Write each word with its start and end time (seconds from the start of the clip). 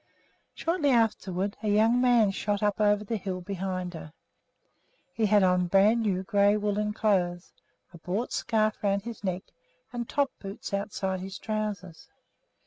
Shortly 0.55 0.89
afterward 0.89 1.57
a 1.61 1.67
young 1.69 2.01
man 2.01 2.31
shot 2.31 2.63
up 2.63 2.81
over 2.81 3.03
the 3.03 3.17
hill 3.17 3.39
behind 3.39 3.93
her. 3.93 4.13
He 5.13 5.27
had 5.27 5.43
on 5.43 5.67
brand 5.67 6.01
new 6.01 6.23
gray 6.23 6.57
woolen 6.57 6.91
clothes, 6.91 7.53
a 7.93 7.99
"bought" 7.99 8.33
scarf 8.33 8.83
around 8.83 9.03
his 9.03 9.23
neck, 9.23 9.43
and 9.93 10.09
top 10.09 10.31
boots 10.39 10.73
outside 10.73 11.19
his 11.19 11.37
trousers. 11.37 12.09